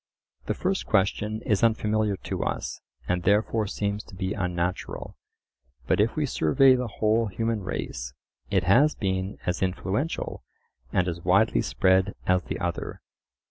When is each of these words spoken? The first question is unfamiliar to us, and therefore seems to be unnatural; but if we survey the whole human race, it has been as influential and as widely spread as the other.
The 0.47 0.55
first 0.55 0.87
question 0.87 1.43
is 1.43 1.63
unfamiliar 1.63 2.17
to 2.23 2.41
us, 2.43 2.81
and 3.07 3.21
therefore 3.21 3.67
seems 3.67 4.03
to 4.05 4.15
be 4.15 4.33
unnatural; 4.33 5.15
but 5.85 5.99
if 6.01 6.15
we 6.15 6.25
survey 6.25 6.73
the 6.73 6.87
whole 6.87 7.27
human 7.27 7.61
race, 7.61 8.15
it 8.49 8.63
has 8.63 8.95
been 8.95 9.37
as 9.45 9.61
influential 9.61 10.43
and 10.91 11.07
as 11.07 11.21
widely 11.21 11.61
spread 11.61 12.15
as 12.25 12.41
the 12.41 12.57
other. 12.59 12.99